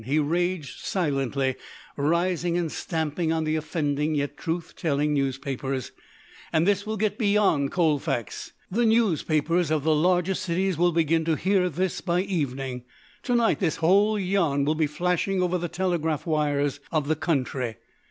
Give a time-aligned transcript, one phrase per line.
[0.03, 1.55] he raged, silently,
[1.95, 5.91] rising and stamping on the offending, yet truth telling, newspapers.
[6.51, 8.51] "And this will get beyond Colfax!
[8.71, 12.81] The newspapers of the larger cities will begin to hear of this by evening.
[13.21, 17.75] To night this whole yarn will be flashing over the telegraph wires of the country.